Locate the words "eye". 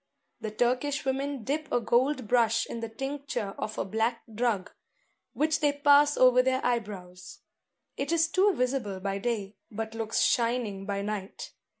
6.65-6.79